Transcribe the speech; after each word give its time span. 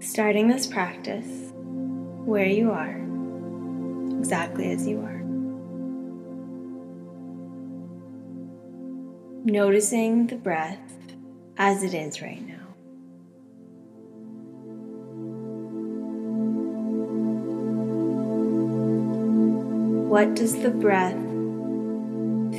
starting 0.00 0.48
this 0.48 0.66
practice 0.66 1.52
where 1.54 2.46
you 2.46 2.70
are, 2.70 2.96
exactly 4.18 4.70
as 4.70 4.86
you 4.86 5.00
are. 5.00 5.22
Noticing 9.44 10.26
the 10.26 10.36
breath 10.36 10.80
as 11.56 11.82
it 11.82 11.94
is 11.94 12.22
right 12.22 12.46
now. 12.46 12.54
What 20.08 20.34
does 20.34 20.56
the 20.62 20.70
breath 20.70 21.12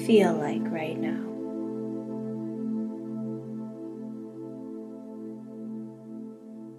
feel 0.06 0.34
like 0.34 0.65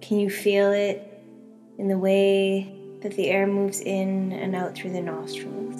Can 0.07 0.21
you 0.21 0.29
feel 0.29 0.71
it 0.71 1.21
in 1.77 1.89
the 1.89 1.97
way 1.97 2.73
that 3.01 3.11
the 3.17 3.27
air 3.27 3.45
moves 3.45 3.81
in 3.81 4.31
and 4.31 4.55
out 4.55 4.73
through 4.73 4.93
the 4.93 5.01
nostrils? 5.01 5.75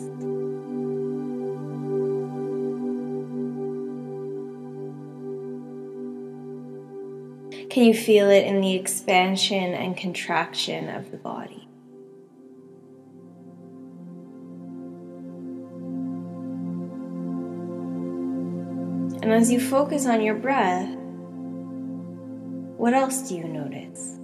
Can 7.71 7.85
you 7.85 7.93
feel 7.93 8.29
it 8.29 8.45
in 8.45 8.59
the 8.59 8.75
expansion 8.75 9.73
and 9.73 9.95
contraction 9.95 10.89
of 10.89 11.09
the 11.11 11.17
body? 11.17 11.65
And 19.23 19.31
as 19.31 19.49
you 19.49 19.61
focus 19.61 20.05
on 20.05 20.21
your 20.21 20.35
breath, 20.35 20.89
what 22.77 22.93
else 22.93 23.29
do 23.29 23.35
you 23.35 23.45
notice? 23.45 24.16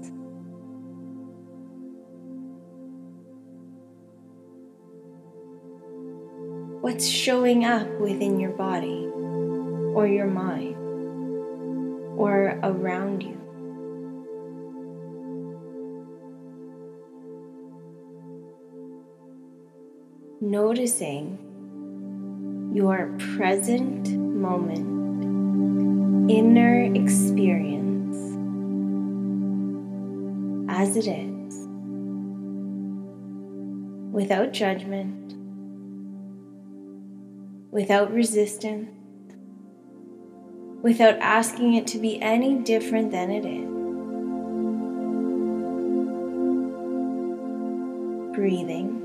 What's 6.83 7.07
showing 7.07 7.63
up 7.63 7.87
within 8.01 8.41
your 8.41 8.51
body 8.51 9.07
or 9.95 10.05
your 10.05 10.27
mind 10.27 10.75
or 12.19 12.59
around 12.61 13.23
you? 13.23 13.39
Noticing 20.41 21.39
your 22.75 23.17
present 23.37 24.09
moment, 24.09 26.29
inner 26.29 26.93
experience 26.93 28.17
as 30.69 30.97
it 30.97 31.07
is, 31.07 31.65
without 34.11 34.51
judgment, 34.51 35.42
without 37.73 38.13
resistance, 38.13 38.87
without 40.83 41.17
asking 41.17 41.73
it 41.73 41.87
to 41.87 41.97
be 41.97 42.21
any 42.21 42.53
different 42.59 43.09
than 43.09 43.31
it 43.31 43.43
is. 43.43 43.67
Breathing 48.35 48.99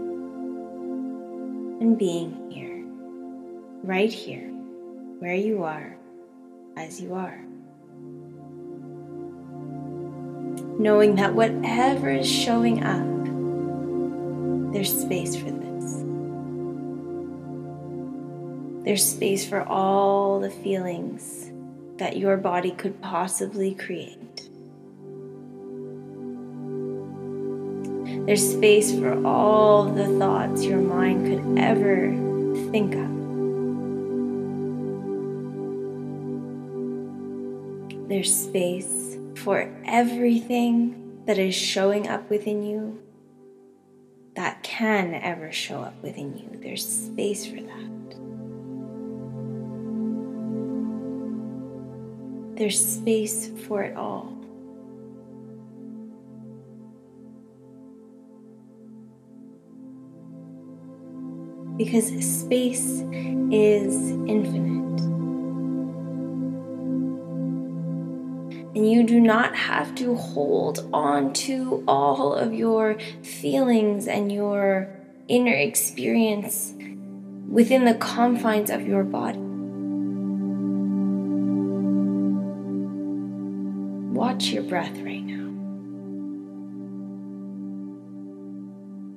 and 1.81 1.97
being 1.97 2.51
here, 2.51 2.85
right 3.83 4.13
here, 4.13 4.51
where 5.19 5.35
you 5.35 5.65
are, 5.65 5.97
as 6.77 7.01
you 7.01 7.15
are. 7.15 7.41
Knowing 10.79 11.15
that 11.15 11.35
whatever 11.35 12.11
is 12.11 12.31
showing 12.31 12.85
up, 12.85 14.75
there's 14.75 14.93
space 15.01 15.35
for 15.35 15.51
this. 15.51 15.68
There's 18.85 19.05
space 19.05 19.47
for 19.47 19.63
all 19.63 20.41
the 20.41 20.51
feelings 20.51 21.51
that 21.99 22.17
your 22.17 22.37
body 22.37 22.71
could 22.71 23.01
possibly 23.03 23.75
create. 23.75 24.49
There's 28.27 28.53
space 28.53 28.93
for 28.93 29.27
all 29.27 29.85
the 29.85 30.07
thoughts 30.19 30.65
your 30.65 30.81
mind 30.81 31.27
could 31.27 31.59
ever 31.59 32.13
think 32.71 32.95
of. 32.95 33.19
There's 38.09 38.35
space 38.35 39.17
for 39.37 39.71
everything 39.85 41.23
that 41.27 41.39
is 41.39 41.55
showing 41.55 42.09
up 42.09 42.31
within 42.31 42.63
you 42.63 43.03
that 44.35 44.63
can 44.63 45.15
ever 45.15 45.51
show 45.53 45.81
up 45.81 46.03
within 46.03 46.37
you. 46.39 46.59
There's 46.61 46.87
space 46.89 47.45
for 47.47 47.61
that. 47.61 48.08
There's 52.59 52.85
space 52.85 53.51
for 53.67 53.83
it 53.83 53.97
all. 53.97 54.39
because 61.79 62.09
space 62.09 63.05
is 63.53 64.11
infinite. 64.27 65.01
And 68.75 68.91
you 68.91 69.05
do 69.05 69.21
not 69.21 69.55
have 69.55 69.95
to 69.95 70.17
hold 70.17 70.89
on 70.93 71.33
to 71.35 71.85
all 71.87 72.35
of 72.35 72.53
your 72.53 72.99
feelings 73.23 74.09
and 74.09 74.31
your 74.31 74.89
inner 75.29 75.55
experience 75.55 76.75
within 77.49 77.85
the 77.85 77.95
confines 77.95 78.71
of 78.71 78.87
your 78.87 79.05
body. 79.05 79.48
Watch 84.39 84.51
your 84.51 84.63
breath 84.63 84.97
right 84.99 85.25
now. 85.25 85.51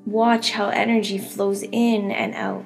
Watch 0.08 0.50
how 0.50 0.70
energy 0.70 1.20
flows 1.20 1.62
in 1.62 2.10
and 2.10 2.34
out. 2.34 2.66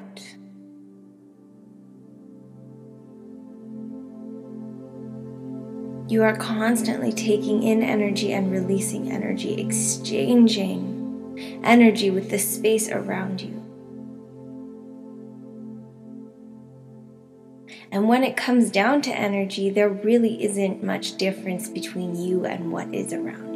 You 6.09 6.23
are 6.23 6.37
constantly 6.37 7.11
taking 7.11 7.61
in 7.61 7.83
energy 7.83 8.31
and 8.31 8.49
releasing 8.49 9.11
energy, 9.11 9.59
exchanging 9.59 11.59
energy 11.61 12.09
with 12.09 12.29
the 12.29 12.39
space 12.39 12.87
around 12.87 13.41
you. 13.41 13.64
And 17.91 18.07
when 18.07 18.23
it 18.23 18.37
comes 18.37 18.69
down 18.69 19.01
to 19.03 19.11
energy, 19.11 19.69
there 19.69 19.89
really 19.89 20.43
isn't 20.43 20.83
much 20.83 21.17
difference 21.17 21.67
between 21.67 22.15
you 22.15 22.45
and 22.45 22.71
what 22.71 22.93
is 22.93 23.13
around 23.13 23.55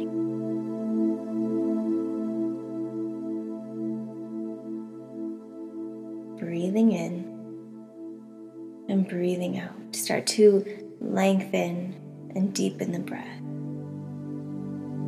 breathing 6.50 6.92
in 6.92 7.24
and 8.88 9.08
breathing 9.08 9.58
out. 9.58 9.94
Start 9.94 10.26
to 10.26 10.64
lengthen 11.00 11.94
and 12.34 12.54
deepen 12.54 12.92
the 12.92 12.98
breath. 12.98 13.40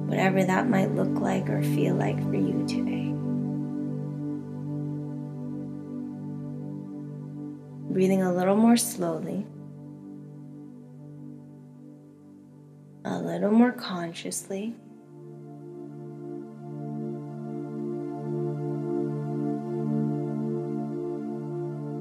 Whatever 0.09 0.45
that 0.45 0.69
might 0.69 0.95
look 0.95 1.21
like 1.21 1.49
or 1.49 1.63
feel 1.63 1.95
like 1.95 2.21
for 2.23 2.35
you 2.35 2.67
today. 2.69 3.22
Breathing 7.93 8.23
a 8.23 8.33
little 8.33 8.57
more 8.57 8.79
slowly, 8.79 9.45
a 13.05 13.19
little 13.19 13.51
more 13.51 13.71
consciously. 13.71 14.75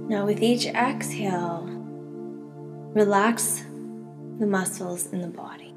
Now, 0.07 0.25
with 0.25 0.41
each 0.41 0.65
exhale, 0.65 1.65
relax 2.93 3.65
the 4.39 4.47
muscles 4.47 5.07
in 5.07 5.21
the 5.21 5.27
body. 5.27 5.73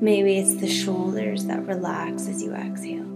Maybe 0.00 0.38
it's 0.38 0.56
the 0.56 0.68
shoulders 0.68 1.44
that 1.44 1.64
relax 1.66 2.26
as 2.26 2.42
you 2.42 2.54
exhale. 2.54 3.09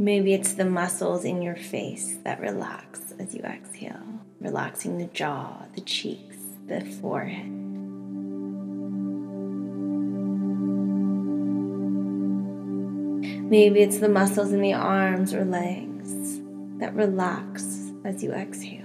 Maybe 0.00 0.32
it's 0.32 0.52
the 0.52 0.64
muscles 0.64 1.24
in 1.24 1.42
your 1.42 1.56
face 1.56 2.18
that 2.22 2.40
relax 2.40 3.12
as 3.18 3.34
you 3.34 3.40
exhale, 3.42 4.20
relaxing 4.40 4.96
the 4.96 5.06
jaw, 5.06 5.64
the 5.74 5.80
cheeks, 5.80 6.36
the 6.68 6.82
forehead. 6.82 7.50
Maybe 13.50 13.80
it's 13.80 13.98
the 13.98 14.08
muscles 14.08 14.52
in 14.52 14.60
the 14.60 14.72
arms 14.74 15.34
or 15.34 15.44
legs 15.44 16.38
that 16.78 16.94
relax 16.94 17.90
as 18.04 18.22
you 18.22 18.30
exhale. 18.30 18.77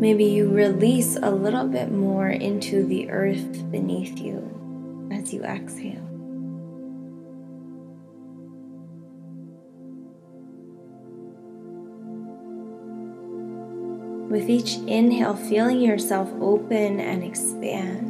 Maybe 0.00 0.24
you 0.24 0.48
release 0.48 1.18
a 1.22 1.30
little 1.30 1.68
bit 1.68 1.92
more 1.92 2.30
into 2.30 2.86
the 2.86 3.10
earth 3.10 3.70
beneath 3.70 4.18
you 4.18 5.10
as 5.12 5.34
you 5.34 5.44
exhale. 5.44 6.00
With 14.30 14.48
each 14.48 14.76
inhale, 14.86 15.36
feeling 15.36 15.82
yourself 15.82 16.32
open 16.40 16.98
and 16.98 17.22
expand. 17.22 18.08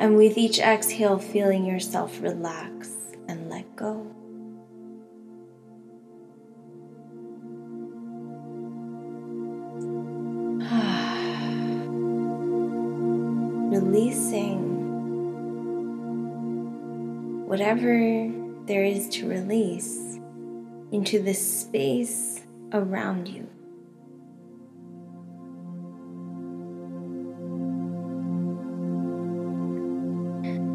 And 0.00 0.16
with 0.16 0.38
each 0.38 0.58
exhale, 0.58 1.18
feeling 1.18 1.66
yourself 1.66 2.18
relax 2.22 2.88
and 3.28 3.50
let 3.50 3.76
go. 3.76 4.09
Releasing 14.00 14.56
whatever 17.46 18.32
there 18.64 18.82
is 18.82 19.10
to 19.10 19.28
release 19.28 20.18
into 20.90 21.22
the 21.22 21.34
space 21.34 22.40
around 22.72 23.28
you. 23.28 23.46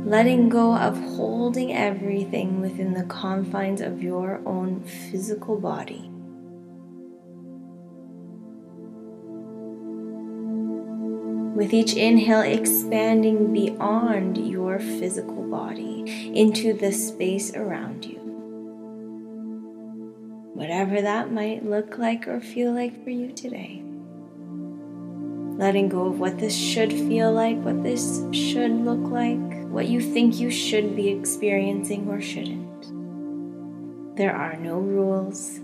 letting 0.06 0.50
go 0.50 0.75
of 0.77 0.95
holding 1.16 1.74
everything 1.74 2.62
within 2.62 2.94
the 2.94 3.06
confines 3.06 3.81
of 3.81 4.04
your 4.04 4.39
own 4.45 4.83
physical 4.83 5.60
body. 5.60 6.15
With 11.56 11.74
each 11.74 11.94
inhale, 11.94 12.42
expanding 12.42 13.54
beyond 13.54 14.38
your 14.38 14.78
physical 14.78 15.50
body 15.50 16.31
into 16.36 16.74
the 16.74 16.92
space 16.92 17.56
around 17.56 18.06
you. 18.06 18.19
Whatever 20.54 21.02
that 21.02 21.31
might 21.31 21.66
look 21.66 21.98
like 21.98 22.28
or 22.28 22.42
feel 22.42 22.74
like 22.74 23.04
for 23.04 23.10
you 23.10 23.31
today 23.31 23.86
letting 25.57 25.88
go 25.88 26.07
of 26.07 26.19
what 26.19 26.38
this 26.38 26.56
should 26.56 26.92
feel 26.92 27.31
like, 27.31 27.58
what 27.62 27.81
this 27.81 28.24
should 28.31 28.72
look 28.72 29.10
like, 29.10 29.68
what 29.69 29.88
you 29.88 30.01
think 30.01 30.40
you 30.40 30.51
should 30.51 30.96
be 30.96 31.10
experiencing 31.10 32.08
or 32.10 32.19
shouldn't. 32.22 34.18
There 34.18 34.36
are 34.36 34.58
no 34.58 34.80
rules. 34.80 35.60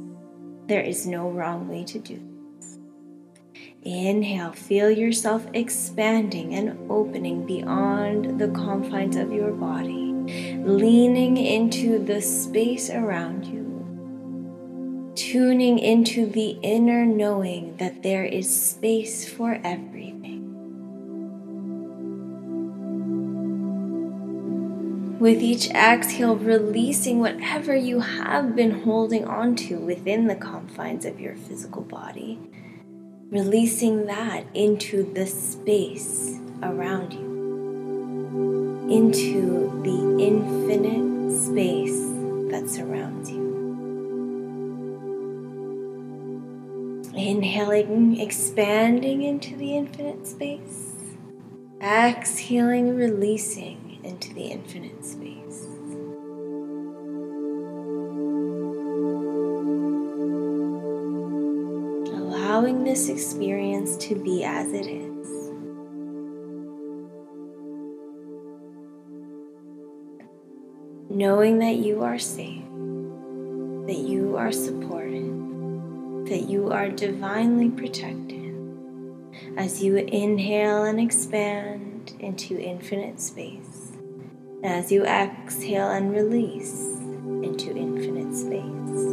There 0.67 0.81
is 0.81 1.05
no 1.05 1.29
wrong 1.29 1.67
way 1.67 1.83
to 1.85 1.99
do 1.99 2.15
this. 2.15 2.30
Inhale, 3.83 4.51
feel 4.51 4.91
yourself 4.91 5.47
expanding 5.53 6.53
and 6.53 6.77
opening 6.89 7.45
beyond 7.45 8.39
the 8.39 8.49
confines 8.49 9.15
of 9.15 9.31
your 9.31 9.51
body, 9.51 10.13
leaning 10.63 11.37
into 11.37 11.97
the 11.97 12.21
space 12.21 12.89
around 12.89 13.45
you 13.45 13.61
tuning 15.15 15.79
into 15.79 16.25
the 16.25 16.57
inner 16.61 17.05
knowing 17.05 17.75
that 17.77 18.03
there 18.03 18.25
is 18.25 18.49
space 18.49 19.27
for 19.27 19.59
everything. 19.63 20.47
With 25.19 25.41
each 25.41 25.69
exhale, 25.69 26.35
releasing 26.35 27.19
whatever 27.19 27.75
you 27.75 27.99
have 27.99 28.55
been 28.55 28.81
holding 28.81 29.25
onto 29.25 29.77
within 29.77 30.27
the 30.27 30.35
confines 30.35 31.05
of 31.05 31.19
your 31.19 31.35
physical 31.35 31.83
body, 31.83 32.39
releasing 33.31 34.07
that 34.07 34.43
into 34.53 35.03
the 35.13 35.25
space 35.25 36.37
around 36.61 37.13
you, 37.13 38.89
into 38.91 39.71
the 39.85 40.21
infinite 40.21 41.33
space 41.33 41.97
that 42.51 42.69
surrounds 42.69 43.31
you. 43.31 43.39
Inhaling, 47.15 48.19
expanding 48.19 49.21
into 49.21 49.55
the 49.55 49.77
infinite 49.77 50.27
space. 50.27 50.91
Exhaling, 51.81 52.97
releasing 52.97 53.99
into 54.03 54.33
the 54.33 54.47
infinite 54.47 55.05
space. 55.05 55.70
This 62.91 63.07
experience 63.07 63.95
to 63.95 64.15
be 64.15 64.43
as 64.43 64.73
it 64.73 64.85
is. 64.85 65.27
Knowing 71.09 71.59
that 71.59 71.77
you 71.77 72.03
are 72.03 72.19
safe, 72.19 72.65
that 73.87 73.97
you 73.97 74.35
are 74.37 74.51
supported 74.51 75.21
that 76.27 76.49
you 76.49 76.69
are 76.69 76.89
divinely 76.89 77.69
protected 77.69 78.55
as 79.57 79.81
you 79.81 79.95
inhale 79.95 80.83
and 80.83 80.99
expand 80.99 82.13
into 82.19 82.59
infinite 82.59 83.21
space, 83.21 83.93
as 84.65 84.91
you 84.91 85.05
exhale 85.05 85.91
and 85.91 86.13
release 86.13 86.97
into 87.41 87.75
infinite 87.75 88.35
space. 88.35 89.10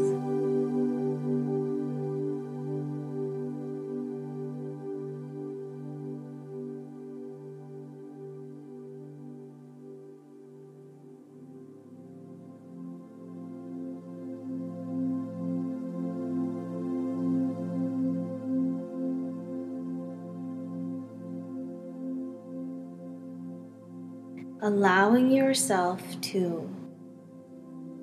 Allowing 24.60 25.30
yourself 25.30 26.02
to 26.20 26.68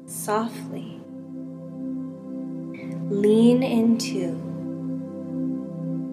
softly 0.06 1.02
lean 3.10 3.62
into 3.62 4.42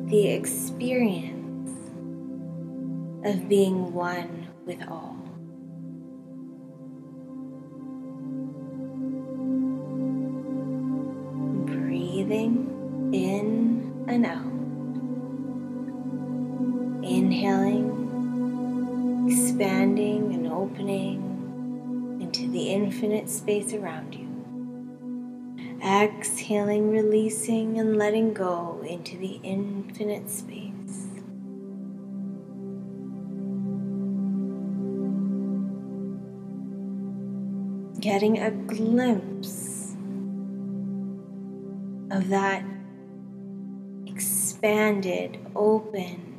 the 0.08 0.28
experience 0.28 1.70
of 3.24 3.48
being 3.48 3.92
one 3.92 4.48
with 4.66 4.82
all. 4.88 5.16
Breathing 11.66 13.10
in 13.14 14.04
and 14.08 14.26
out. 14.26 14.52
Inhaling 17.08 17.91
expanding 19.62 20.34
and 20.34 20.48
opening 20.48 22.18
into 22.20 22.50
the 22.50 22.72
infinite 22.72 23.30
space 23.30 23.72
around 23.72 24.12
you. 24.12 24.28
Exhaling, 25.80 26.90
releasing, 26.90 27.78
and 27.78 27.96
letting 27.96 28.34
go 28.34 28.84
into 28.84 29.16
the 29.18 29.38
infinite 29.44 30.28
space. 30.28 31.06
Getting 38.00 38.40
a 38.40 38.50
glimpse 38.50 39.94
of 42.10 42.28
that 42.30 42.64
expanded, 44.06 45.38
open, 45.54 46.31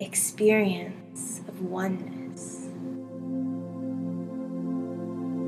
experience 0.00 1.40
of 1.46 1.62
oneness. 1.62 2.66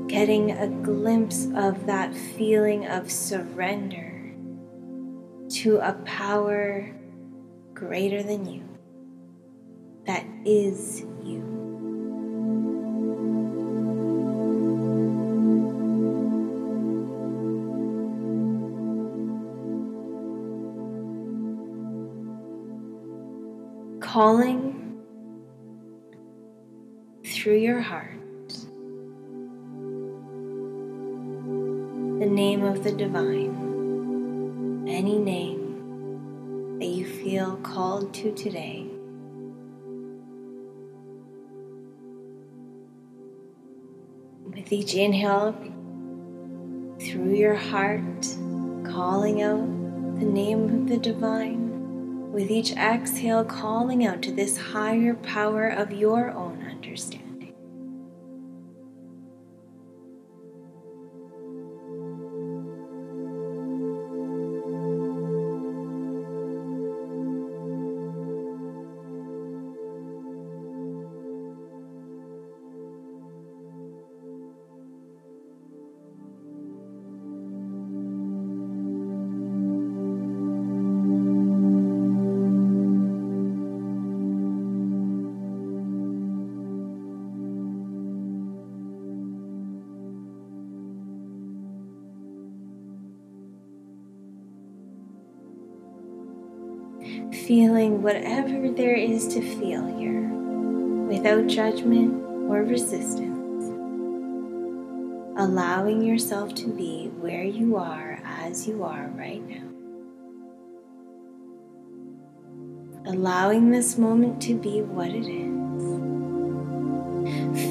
Getting 0.07 0.51
a 0.51 0.67
glimpse 0.67 1.47
of 1.55 1.85
that 1.87 2.13
feeling 2.13 2.85
of 2.85 3.11
surrender 3.11 4.35
to 5.49 5.77
a 5.77 5.93
power 6.05 6.93
greater 7.73 8.21
than 8.23 8.45
you 8.45 8.63
that 10.05 10.25
is 10.45 11.05
you. 11.23 11.52
Calling 24.13 25.01
through 27.25 27.57
your 27.57 27.81
heart 27.81 28.51
the 32.19 32.29
name 32.29 32.61
of 32.63 32.83
the 32.83 32.91
divine, 32.91 34.85
any 34.87 35.17
name 35.17 36.77
that 36.77 36.85
you 36.85 37.07
feel 37.07 37.55
called 37.63 38.13
to 38.13 38.31
today. 38.35 38.85
With 44.45 44.71
each 44.71 44.93
inhale, 44.93 45.53
through 46.99 47.33
your 47.33 47.55
heart, 47.55 48.27
calling 48.85 49.41
out 49.41 49.65
the 50.19 50.25
name 50.25 50.65
of 50.65 50.87
the 50.87 50.97
divine. 50.97 51.62
With 52.33 52.49
each 52.49 52.71
exhale, 52.71 53.45
calling 53.45 54.03
out 54.03 54.23
to 54.23 54.31
this 54.31 54.57
higher 54.57 55.13
power 55.13 55.67
of 55.67 55.91
your 55.91 56.31
own 56.31 56.67
understanding. 56.67 57.22
Feeling 97.33 98.01
whatever 98.01 98.69
there 98.69 98.95
is 98.95 99.27
to 99.27 99.41
feel 99.41 99.85
here 99.97 100.29
without 101.07 101.47
judgment 101.47 102.13
or 102.49 102.63
resistance. 102.63 103.65
Allowing 105.35 106.03
yourself 106.03 106.53
to 106.55 106.67
be 106.67 107.07
where 107.19 107.43
you 107.43 107.75
are 107.75 108.19
as 108.23 108.67
you 108.67 108.83
are 108.83 109.11
right 109.15 109.41
now. 109.49 109.67
Allowing 113.11 113.71
this 113.71 113.97
moment 113.97 114.41
to 114.43 114.53
be 114.53 114.81
what 114.81 115.09
it 115.09 115.27
is. 115.27 115.53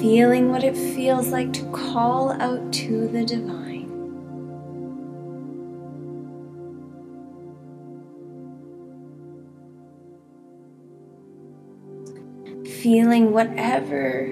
Feeling 0.01 0.51
what 0.51 0.65
it 0.65 0.77
feels 0.77 1.29
like 1.29 1.53
to 1.53 1.65
call 1.71 2.33
out 2.33 2.73
to 2.73 3.07
the 3.09 3.25
divine. 3.25 3.72
Feeling 12.83 13.33
whatever 13.33 14.27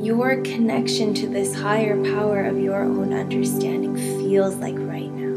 your 0.00 0.40
connection 0.42 1.12
to 1.12 1.26
this 1.26 1.52
higher 1.52 2.00
power 2.12 2.44
of 2.44 2.56
your 2.60 2.84
own 2.84 3.12
understanding 3.12 3.96
feels 3.96 4.54
like 4.56 4.76
right 4.78 5.10
now. 5.10 5.32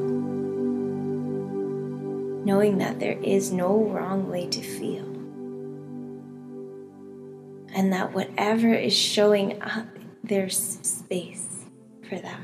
Knowing 2.46 2.78
that 2.78 3.00
there 3.00 3.18
is 3.24 3.52
no 3.52 3.86
wrong 3.86 4.30
way 4.30 4.46
to 4.48 4.62
feel. 4.62 5.06
And 7.74 7.92
that 7.92 8.14
whatever 8.14 8.72
is 8.76 8.96
showing 8.96 9.60
up, 9.64 9.88
there's 10.24 10.78
space 10.84 11.66
for 12.08 12.20
that. 12.20 12.40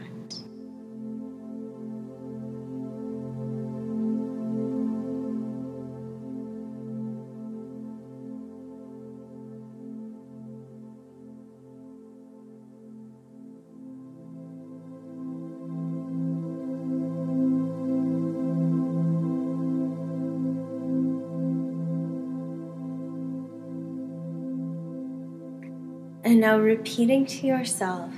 Repeating 26.72 27.26
to 27.26 27.46
yourself 27.46 28.14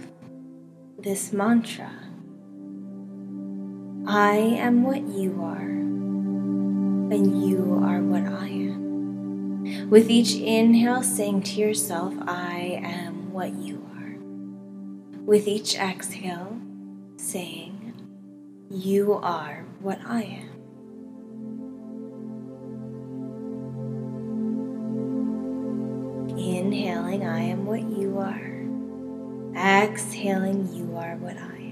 this 1.00 1.34
mantra 1.34 1.90
I 4.06 4.36
am 4.36 4.84
what 4.84 5.02
you 5.08 5.42
are, 5.42 5.72
and 7.16 7.50
you 7.50 7.82
are 7.84 8.00
what 8.02 8.28
I 8.32 8.50
am. 8.50 9.90
With 9.90 10.12
each 10.12 10.36
inhale, 10.36 11.02
saying 11.02 11.42
to 11.44 11.62
yourself, 11.62 12.14
I 12.28 12.80
am 12.84 13.34
what 13.34 13.56
you 13.56 13.84
are. 13.98 14.18
With 15.24 15.48
each 15.48 15.76
exhale, 15.76 16.56
saying, 17.18 17.94
You 18.70 19.14
are 19.14 19.66
what 19.80 20.00
I 20.06 20.22
am. 20.24 20.53
Inhaling, 26.64 27.26
I 27.26 27.42
am 27.42 27.66
what 27.66 27.82
you 27.82 28.20
are. 28.20 28.64
Exhaling, 29.54 30.74
you 30.74 30.96
are 30.96 31.18
what 31.18 31.36
I 31.38 31.54
And 31.58 31.63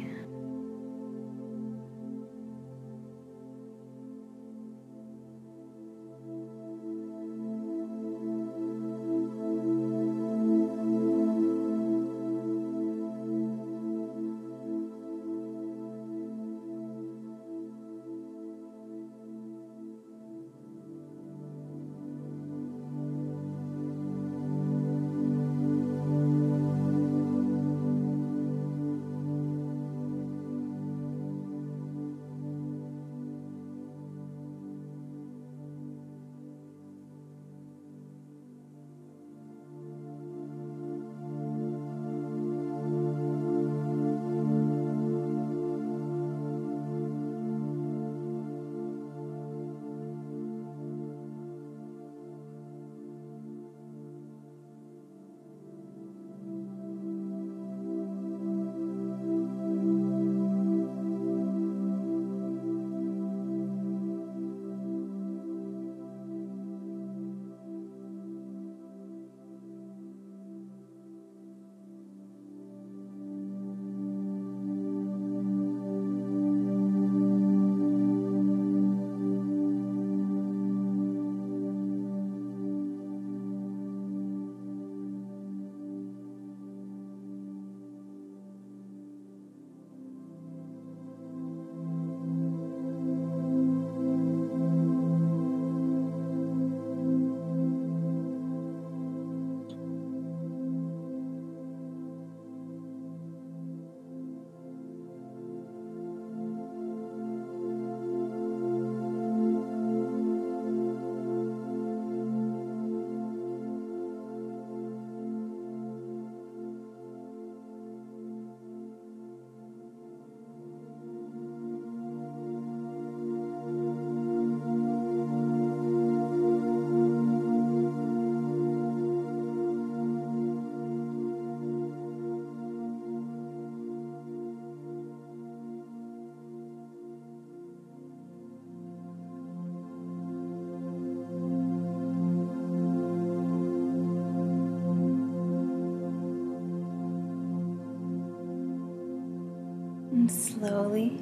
slowly 150.91 151.17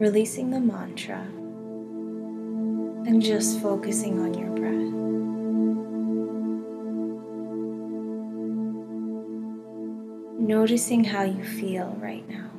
releasing 0.00 0.50
the 0.50 0.58
mantra 0.60 1.20
and 3.06 3.22
just 3.22 3.60
focusing 3.60 4.18
on 4.18 4.34
your 4.34 4.50
breath. 4.50 4.92
Noticing 10.40 11.04
how 11.04 11.22
you 11.22 11.44
feel 11.44 11.96
right 12.00 12.28
now. 12.28 12.50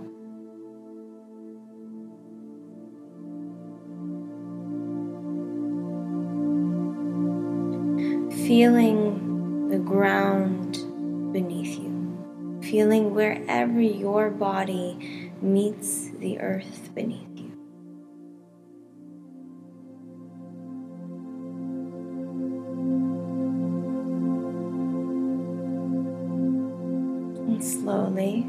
Feeling 8.48 9.68
the 9.70 9.80
ground 9.80 10.74
beneath 11.34 11.78
you, 11.80 12.60
feeling 12.62 13.14
wherever 13.14 13.82
your 13.82 14.30
body 14.30 15.15
meets 15.46 16.10
the 16.20 16.40
earth 16.40 16.90
beneath 16.96 17.30
you. 17.36 17.52
And 27.48 27.64
slowly 27.64 28.48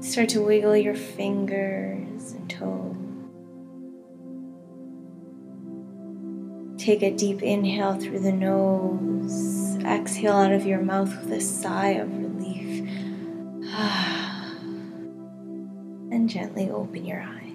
start 0.00 0.28
to 0.30 0.40
wiggle 0.40 0.76
your 0.76 0.96
fingers 0.96 2.32
and 2.32 2.50
toes. 2.50 2.96
Take 6.78 7.02
a 7.02 7.10
deep 7.10 7.42
inhale 7.42 7.94
through 7.94 8.20
the 8.20 8.32
nose. 8.32 9.76
Exhale 9.84 10.34
out 10.34 10.52
of 10.52 10.66
your 10.66 10.80
mouth 10.80 11.08
with 11.08 11.32
a 11.32 11.40
sigh 11.40 11.90
of 11.90 12.08
relief. 12.18 12.88
gently 16.26 16.70
open 16.70 17.04
your 17.04 17.20
eyes. 17.20 17.45